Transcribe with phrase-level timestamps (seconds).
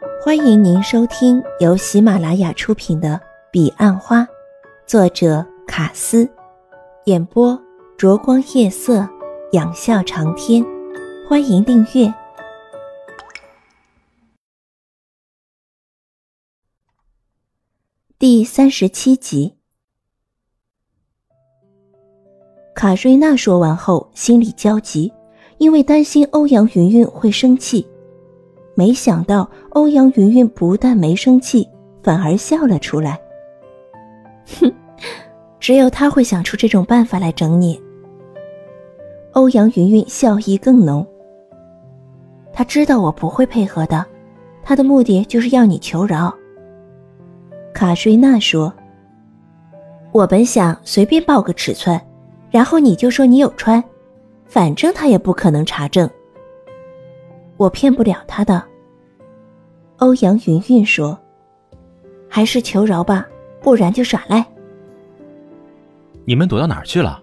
[0.00, 3.14] 欢迎您收听由喜马拉雅出品的
[3.50, 4.20] 《彼岸花》，
[4.86, 6.28] 作者卡斯，
[7.06, 7.60] 演播
[7.96, 9.08] 灼光夜色，
[9.52, 10.64] 仰笑长天。
[11.28, 12.12] 欢迎订阅
[18.18, 19.56] 第三十七集。
[22.72, 25.12] 卡瑞娜说完后，心里焦急，
[25.58, 27.84] 因为担心欧阳云云会生气。
[28.78, 31.68] 没想到欧阳云云不但没生气，
[32.00, 33.20] 反而笑了出来。
[34.60, 34.72] 哼，
[35.58, 37.82] 只有他会想出这种办法来整你。
[39.32, 41.04] 欧阳云云笑意更浓。
[42.52, 44.06] 他知道我不会配合的，
[44.62, 46.32] 他的目的就是要你求饶。
[47.74, 48.72] 卡瑞娜说
[50.14, 52.00] ：“我本想随便报个尺寸，
[52.48, 53.82] 然后你就说你有穿，
[54.46, 56.08] 反正他也不可能查证。
[57.58, 58.64] 我骗不了他的。”
[59.98, 61.18] 欧阳云云说
[62.30, 63.28] ：“还是求饶吧，
[63.60, 64.42] 不然就耍赖。”
[66.24, 67.20] 你们躲到哪儿去了？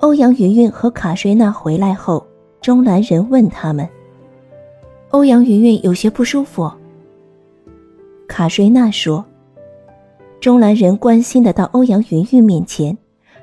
[0.00, 2.26] 欧阳云云和卡瑞娜回来后，
[2.60, 3.88] 钟兰人问他们。
[5.10, 6.70] 欧阳云云有些不舒服。
[8.28, 9.24] 卡瑞娜说
[10.40, 12.96] ：“钟兰人关心的到欧阳云云面前，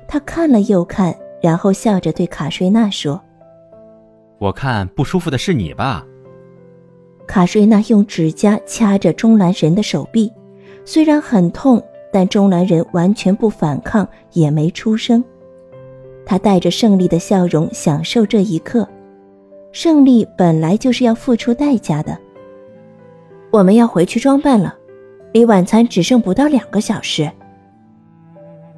[0.06, 3.20] 他看了又看，然后笑着对卡瑞娜说
[4.38, 6.06] ：‘我看不舒服的是你吧。’”
[7.26, 10.32] 卡瑞娜用指甲掐着中兰人的手臂，
[10.84, 15.22] 虽然很痛，但中兰人完全不反抗，也没出声。
[16.24, 18.88] 他带着胜利的笑容享受这一刻。
[19.72, 22.16] 胜利本来就是要付出代价的。
[23.50, 24.74] 我们要回去装扮了，
[25.32, 27.30] 离晚餐只剩不到两个小时。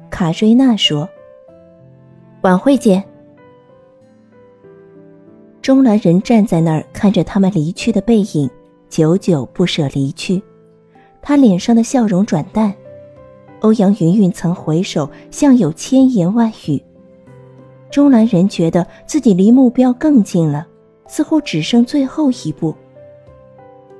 [0.09, 1.07] 卡瑞娜说
[2.43, 3.01] ：“晚会见。”
[5.61, 8.49] 钟兰人站在那儿看着他们离去的背影，
[8.89, 10.41] 久久不舍离去。
[11.21, 12.73] 他脸上的笑容转淡。
[13.59, 16.81] 欧阳云云曾回首，像有千言万语。
[17.91, 20.65] 钟兰人觉得自己离目标更近了，
[21.07, 22.73] 似乎只剩最后一步。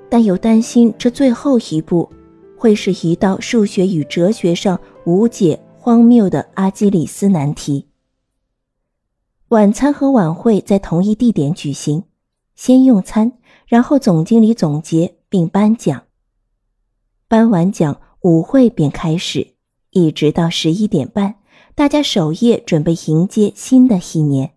[0.09, 2.09] 但又担心这最后一步，
[2.57, 7.85] 会是一道数学与哲学上无解、荒谬的阿基里斯难题。
[9.51, 12.05] 晚餐和晚会在同一地点举行，
[12.55, 13.33] 先用餐，
[13.67, 16.03] 然后总经理总结并颁奖。
[17.27, 19.55] 颁完奖，舞会便开始，
[19.89, 21.35] 一直到十一点半，
[21.75, 24.51] 大家守夜准备迎接新的一年。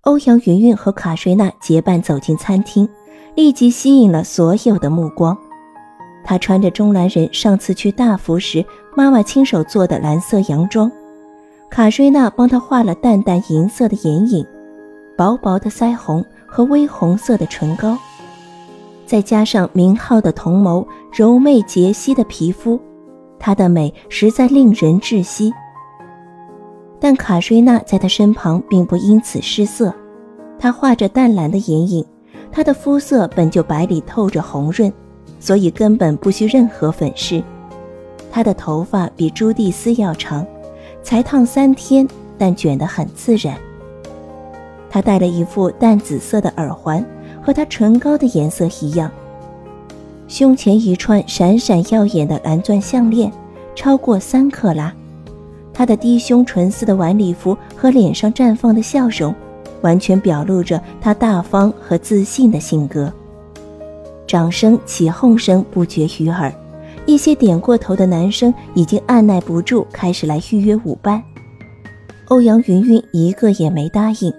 [0.00, 2.88] 欧阳云云和卡瑞娜结伴走进餐厅，
[3.36, 5.38] 立即吸引了所有的目光。
[6.24, 10.90] 她穿着中南人上次去大福时妈妈亲手做的蓝色洋装。
[11.68, 14.46] 卡瑞娜帮他画了淡淡银色的眼影，
[15.16, 17.96] 薄薄的腮红和微红色的唇膏，
[19.04, 22.80] 再加上明浩的瞳眸、柔媚洁悉的皮肤，
[23.38, 25.52] 她的美实在令人窒息。
[26.98, 29.92] 但卡瑞娜在他身旁并不因此失色，
[30.58, 32.06] 她画着淡蓝的眼影，
[32.50, 34.90] 她的肤色本就白里透着红润，
[35.38, 37.42] 所以根本不需任何粉饰。
[38.30, 40.46] 她的头发比朱蒂斯要长。
[41.06, 42.04] 才烫三天，
[42.36, 43.56] 但卷得很自然。
[44.90, 47.06] 她戴了一副淡紫色的耳环，
[47.40, 49.08] 和她唇膏的颜色一样。
[50.26, 53.30] 胸前一串闪闪耀眼的蓝钻项链，
[53.76, 54.92] 超过三克拉。
[55.72, 59.32] 她的低胸纯丝的晚礼服和脸上绽放的笑容，
[59.82, 63.12] 完全表露着她大方和自信的性格。
[64.26, 66.52] 掌声、起哄声不绝于耳。
[67.06, 71.22] 一些点过头的男生已经按耐不住，开始来预约舞伴。
[72.26, 74.34] 欧阳云云一个也没答应，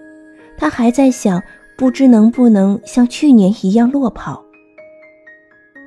[0.58, 1.42] 她还在想，
[1.78, 4.44] 不知能不能像去年一样落跑。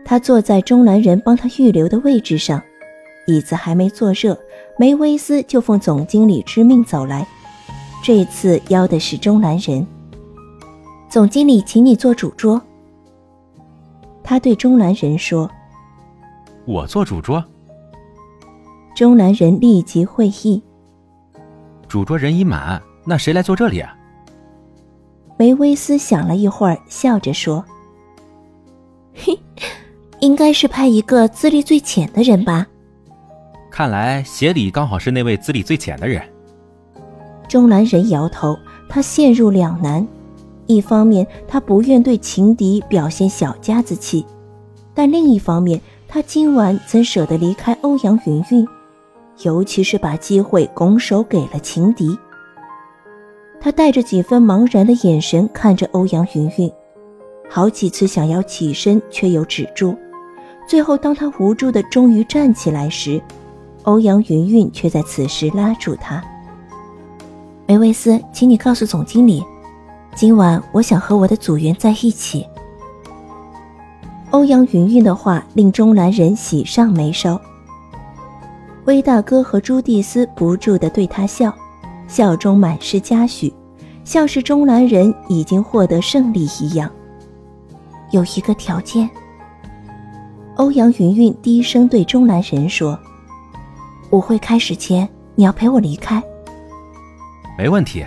[0.04, 2.62] 她坐在钟兰人帮她预留的位置上，
[3.26, 4.36] 椅子还没坐热，
[4.78, 7.26] 梅威斯就奉总经理之命走来。
[8.02, 9.86] 这次邀的是钟兰人。
[11.10, 12.60] 总经理，请你坐主桌。
[14.24, 15.50] 他对钟兰人说。
[16.70, 17.44] 我做主桌。
[18.94, 20.62] 中南人立即会意。
[21.88, 23.92] 主桌人已满，那谁来坐这里啊？
[25.36, 27.64] 梅威斯想了一会儿，笑着说
[29.12, 29.36] ：“嘿，
[30.20, 32.64] 应该是派一个资历最浅的人吧。”
[33.68, 36.22] 看来协理刚好是那位资历最浅的人。
[37.48, 38.56] 钟南人摇头，
[38.88, 40.06] 他陷入两难：
[40.66, 44.24] 一方面他不愿对情敌表现小家子气，
[44.94, 45.80] 但另一方面。
[46.12, 48.66] 他今晚怎舍得离开欧阳云云，
[49.44, 52.18] 尤其是把机会拱手给了情敌。
[53.60, 56.72] 他带着几分茫然的眼神看着欧阳云云，
[57.48, 59.96] 好几次想要起身，却又止住。
[60.66, 63.22] 最后，当他无助的终于站起来时，
[63.84, 66.20] 欧阳云云却在此时拉住他。
[67.68, 69.44] 梅维斯，请你告诉总经理，
[70.16, 72.44] 今晚我想和我的组员在一起。
[74.30, 77.40] 欧阳云云的话令钟兰人喜上眉梢。
[78.84, 81.52] 威大哥和朱蒂斯不住地对他笑，
[82.06, 83.52] 笑中满是嘉许，
[84.04, 86.90] 像是钟兰人已经获得胜利一样。
[88.12, 89.08] 有一个条件。
[90.56, 92.98] 欧阳云云低声对钟兰人说
[94.10, 96.22] ：“舞会开始前，你要陪我离开。”
[97.58, 98.04] 没问题。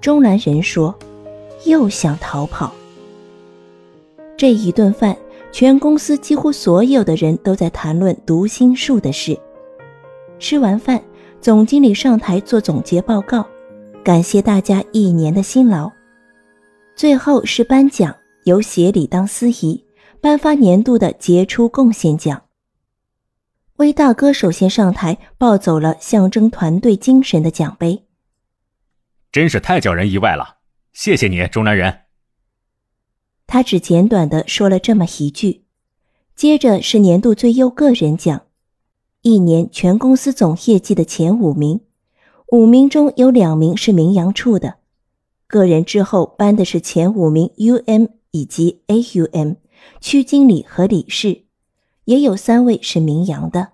[0.00, 0.94] 钟兰人说
[1.66, 2.72] ：“又想逃跑。”
[4.36, 5.16] 这一顿饭，
[5.52, 9.38] 全公司几乎所有的人都在谈论读心术的事。
[10.38, 11.02] 吃完饭，
[11.40, 13.46] 总经理上台做总结报告，
[14.02, 15.90] 感谢大家一年的辛劳。
[16.96, 18.14] 最后是颁奖，
[18.44, 19.84] 由协理当司仪，
[20.20, 22.42] 颁发年度的杰出贡献奖。
[23.76, 28.04] 威大哥首先上台，抱走了象征团队精神的奖杯。
[29.32, 30.58] 真是太叫人意外了，
[30.92, 32.03] 谢谢你，中南人。
[33.46, 35.64] 他只简短的说了这么一句，
[36.34, 38.42] 接着是年度最优个人奖，
[39.22, 41.80] 一年全公司总业绩的前五名，
[42.50, 44.76] 五名中有两名是名扬处的，
[45.46, 49.56] 个人之后颁的是前五名 UM 以及 AUM
[50.00, 51.44] 区经理和理事，
[52.06, 53.72] 也有三位是名扬的。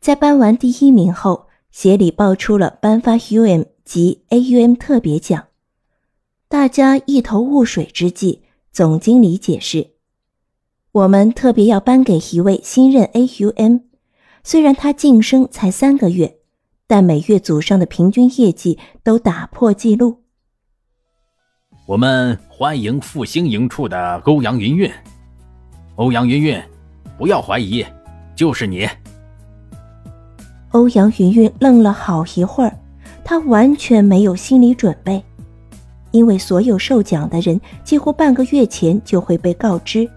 [0.00, 5.46] 在颁完第一名后，协理报出了颁发 UM 及 AUM 特别奖。
[6.50, 8.40] 大家一头雾水之际，
[8.72, 9.92] 总经理解释
[10.90, 13.82] ：“我们特别要颁给一位新任 AUM，
[14.42, 16.38] 虽然他晋升才三个月，
[16.88, 20.24] 但每月组上的平均业绩都打破纪录。”
[21.86, 24.90] 我们欢迎复兴营处的欧阳云云。
[25.94, 26.60] 欧阳云云，
[27.16, 27.86] 不要怀疑，
[28.34, 28.88] 就是你。
[30.72, 32.76] 欧阳云云愣了好一会儿，
[33.24, 35.24] 他完全没有心理准备。
[36.10, 40.08] 因为所有受奖的人几乎半个月前就会被告知，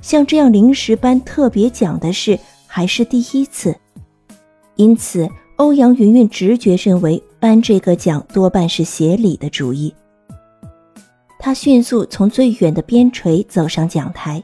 [0.00, 3.74] 像这样临时颁特别奖的事还是第一次，
[4.76, 9.94] 因此欧阳云云直觉认为颁这个奖多半是协理的主意。
[11.38, 14.42] 他迅速从最远的边陲走上讲台，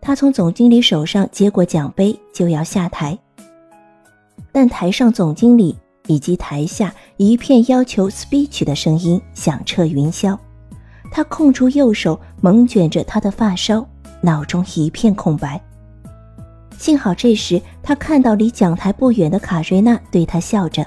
[0.00, 3.18] 他从总经理手上接过奖杯就要下台，
[4.52, 5.76] 但台上总经理。
[6.08, 10.38] 以及台下一片要求 speech 的声音响彻云霄，
[11.10, 13.86] 他空出右手，猛卷着他的发梢，
[14.20, 15.60] 脑中一片空白。
[16.78, 20.86] 幸好这时他看到离讲台不远的卡瑞娜对他笑着，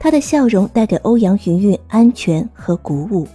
[0.00, 3.28] 她的笑容带给欧阳云云安全和鼓舞。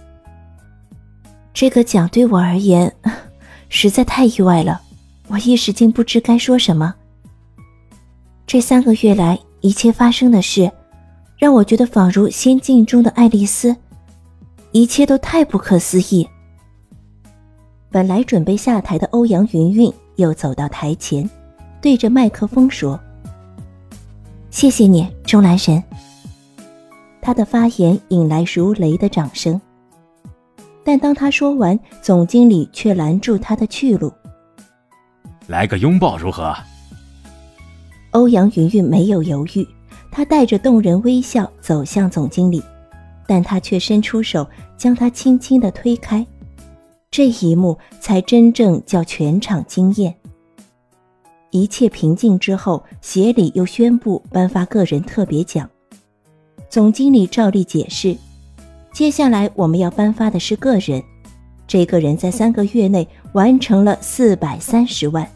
[1.54, 2.94] 这个奖对我而言
[3.70, 4.82] 实在太意外了，
[5.28, 6.94] 我一时竟不知该说什么。
[8.46, 10.70] 这三个月来一切发生的事。
[11.38, 13.76] 让我觉得仿如仙境中的爱丽丝，
[14.72, 16.26] 一切都太不可思议。
[17.90, 21.28] 本来准备下台的欧阳云云又走到台前，
[21.80, 22.98] 对着麦克风说
[24.50, 25.82] ：“谢谢你，钟兰神。”
[27.20, 29.60] 他的发言引来如雷的掌声。
[30.84, 34.12] 但当他说完，总经理却拦住他的去路
[35.48, 36.54] ：“来个拥抱如何？”
[38.12, 39.66] 欧阳云云没有犹豫。
[40.16, 42.62] 他带着动人微笑走向总经理，
[43.26, 46.26] 但他却伸出手将他轻轻地推开。
[47.10, 50.14] 这一幕才真正叫全场惊艳。
[51.50, 55.68] 一切平静之后，协理又宣布颁发个人特别奖。
[56.70, 58.16] 总经理照例解释
[58.94, 61.02] ：“接下来我们要颁发的是个人，
[61.66, 65.30] 这个人在三个月内完成了四百三十万，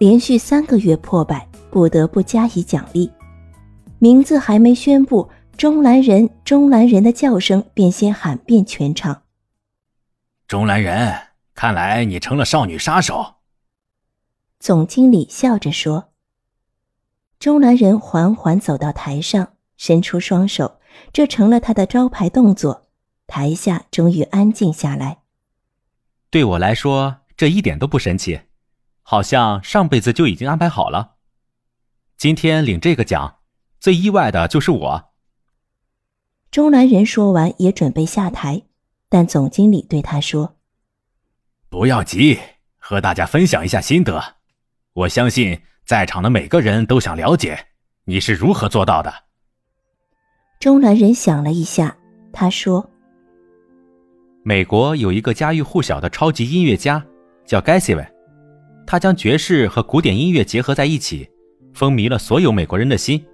[0.00, 3.08] 连续三个月破百，不得不加以奖励。”
[4.00, 9.24] 名字还没宣布，钟兰人，钟兰人的叫声便先喊遍全场。
[10.46, 13.34] 钟兰人，看来你成了少女杀手。
[14.60, 16.12] 总经理笑着说。
[17.40, 20.80] 钟兰人缓缓走到台上，伸出双手，
[21.12, 22.88] 这成了他的招牌动作。
[23.26, 25.18] 台下终于安静下来。
[26.30, 28.40] 对我来说，这一点都不神奇，
[29.02, 31.16] 好像上辈子就已经安排好了。
[32.16, 33.37] 今天领这个奖。
[33.80, 35.04] 最意外的就是我。
[36.50, 38.62] 钟南人说完，也准备下台，
[39.08, 40.56] 但总经理对他说
[41.68, 42.38] ：“不要急，
[42.78, 44.22] 和大家分享一下心得。
[44.94, 47.66] 我相信在场的每个人都想了解
[48.04, 49.12] 你是如何做到的。”
[50.58, 51.96] 钟南人想了一下，
[52.32, 52.90] 他说
[54.42, 57.04] ：“美国有一个家喻户晓的超级音乐家，
[57.46, 58.14] 叫盖西文，
[58.86, 61.28] 他将爵士和古典音乐结合在一起，
[61.74, 63.24] 风靡了所有美国人的心。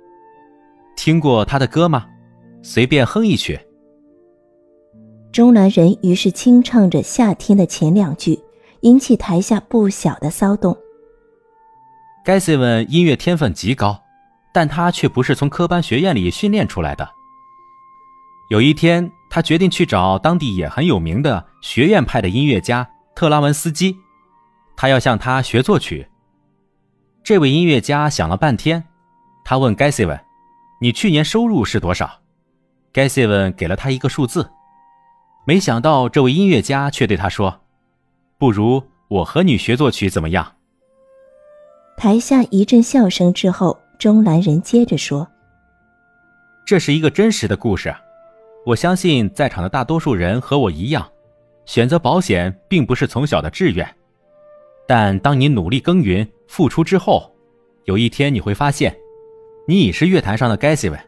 [0.96, 2.06] 听过他的歌吗？
[2.62, 3.58] 随便哼一曲。
[5.32, 8.38] 中南人于是清唱着《夏天》的前两句，
[8.80, 10.76] 引起台下不小的骚动。
[12.24, 14.02] 盖西文音乐天分极高，
[14.52, 17.08] 但他却不是从科班学院里训练出来的。
[18.50, 19.10] 有一天。
[19.30, 23.96] 他决定去找当地也很有名的学院派的音乐家特拉文斯基，
[24.76, 26.06] 他要向他学作曲。
[27.24, 28.84] 这位音乐家想了半天，
[29.44, 30.16] 他问盖西文
[30.80, 32.10] ：“你去年收入是多少？”
[32.92, 34.48] 盖西文给了他一个数字。
[35.46, 37.60] 没想到这位音乐家却对他说
[38.38, 40.54] ：“不如我和你学作曲怎么样？”
[41.96, 45.28] 台下一阵笑声之后，钟兰人接着说
[46.66, 47.94] ：“这是一个真实的故事。”
[48.64, 51.06] 我相信在场的大多数人和我一样，
[51.66, 53.86] 选择保险并不是从小的志愿。
[54.88, 57.30] 但当你努力耕耘、付出之后，
[57.84, 58.96] 有一天你会发现，
[59.66, 61.00] 你已是乐坛上的盖西文，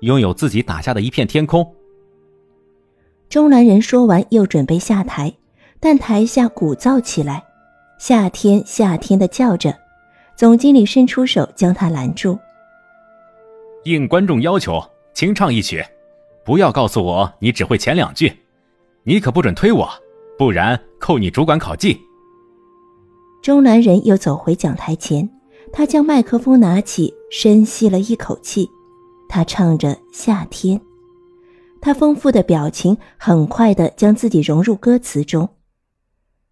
[0.00, 1.74] 拥有自己打下的一片天空。
[3.28, 5.32] 中南人说完，又准备下台，
[5.80, 7.42] 但台下鼓噪起来，
[7.98, 9.74] 夏天，夏天的叫着。
[10.36, 12.36] 总经理伸出手将他拦住，
[13.84, 14.82] 应观众要求，
[15.12, 15.80] 清唱一曲。
[16.44, 18.32] 不要告诉我你只会前两句，
[19.04, 19.88] 你可不准推我，
[20.36, 22.00] 不然扣你主管考绩。
[23.42, 25.30] 中南人又走回讲台前，
[25.76, 28.70] 他将麦克风拿起，深吸了一口气，
[29.28, 30.78] 他唱着《夏天》，
[31.82, 35.56] 他丰富的表情很快的将自己融入歌词中。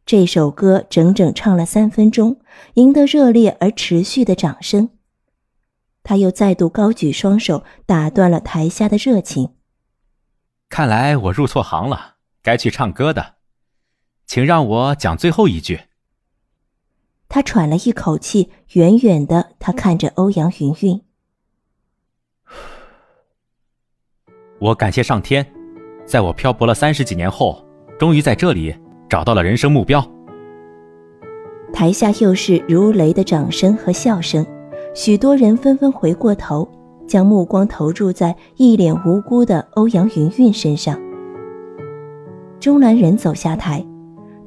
[0.04, 2.40] 这首歌整整唱了三分钟，
[2.74, 4.88] 赢得热烈而持续的掌声。
[6.02, 9.54] 他又再度高举双手，打断了台下的热情。
[10.68, 13.36] 看来我入错行了，该去唱歌的，
[14.26, 15.82] 请让我讲最后一句。
[17.34, 21.00] 他喘了一口气，远远的，他看着欧阳云云。
[24.58, 25.50] 我感谢上天，
[26.04, 27.64] 在我漂泊了三十几年后，
[27.98, 28.76] 终于在这里
[29.08, 30.06] 找到了人生目标。
[31.72, 34.44] 台下又是如雷的掌声和笑声，
[34.94, 36.70] 许多人纷纷回过头。
[37.08, 40.98] 将目光投注在一脸无辜的欧阳云云身上。
[42.60, 43.84] 钟南人走下台，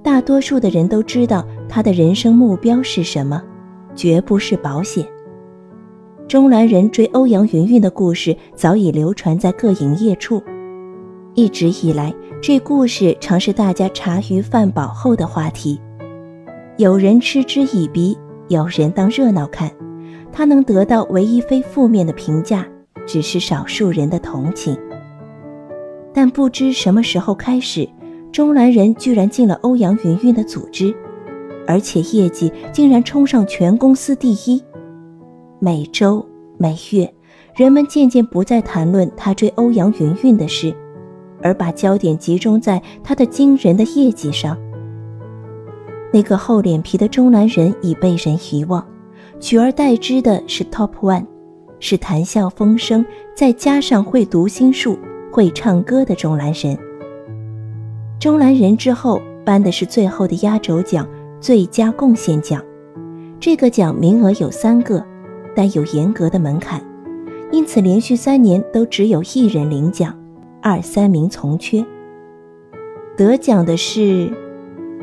[0.01, 3.41] 大多数的人都知道他的人生目标是什么，
[3.95, 5.05] 绝不是保险。
[6.27, 10.41] 钟兰人追欧阳云云的故事早已流传在各营业处，
[11.33, 15.79] 一直以来，这故事常是大家茶余饭饱后的话题。
[16.77, 18.17] 有人嗤之以鼻，
[18.47, 19.71] 有人当热闹看。
[20.31, 22.67] 他能得到唯一非负面的评价，
[23.05, 24.77] 只是少数人的同情。
[26.13, 27.87] 但不知什么时候开始，
[28.33, 30.93] 中南人居然进了欧阳云云的组织，
[31.67, 34.63] 而且业绩竟然冲上全公司第一。
[35.59, 36.25] 每周、
[36.57, 37.13] 每月，
[37.55, 40.75] 人们渐渐不再谈论他追欧阳云云的事，
[41.41, 44.57] 而把焦点集中在他的惊人的业绩上。
[46.13, 48.85] 那个厚脸皮的中南人已被人遗忘。
[49.39, 51.25] 取而代之的是 Top One，
[51.79, 53.05] 是谈笑风生，
[53.35, 54.97] 再加上会读心术、
[55.31, 56.77] 会唱歌的钟兰人。
[58.17, 61.07] 钟兰人之后颁的是最后的压轴奖——
[61.45, 62.59] 最佳贡献奖。
[63.39, 65.05] 这个奖名额有三个，
[65.55, 66.81] 但有严格的门槛，
[67.51, 70.17] 因此连续三年都只有一人领奖，
[70.59, 71.85] 二三名从缺。
[73.15, 74.27] 得奖的是，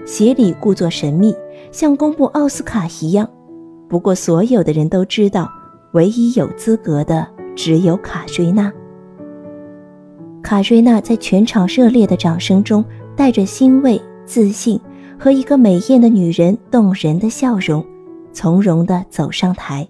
[0.05, 1.33] 协理故作神秘，
[1.71, 3.31] 像公布奥斯卡一样。
[3.89, 5.49] 不过，所有的人都知道，
[5.93, 8.73] 唯一有资格的只有卡瑞娜。
[10.43, 12.85] 卡瑞娜在全场热烈的掌声中，
[13.15, 14.81] 带着欣慰、自信
[15.23, 17.87] 和一个美艳的女人动人的笑容，
[18.33, 19.87] 从容的走上台。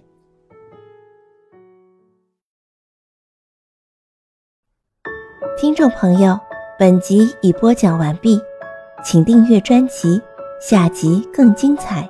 [5.57, 6.39] 听众朋友，
[6.77, 8.39] 本集已播讲完毕，
[9.03, 10.21] 请订阅专辑，
[10.61, 12.07] 下集更精彩。